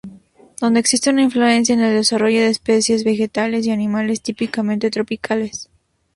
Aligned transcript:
Donde 0.59 0.79
existe 0.79 1.11
una 1.11 1.21
influencia 1.21 1.75
en 1.75 1.81
el 1.81 1.93
desarrollo 1.93 2.39
de 2.39 2.47
especies 2.49 3.03
vegetales 3.03 3.67
y 3.67 3.69
animales 3.69 4.23
típicamente 4.23 4.89
tropicales. 4.89 5.69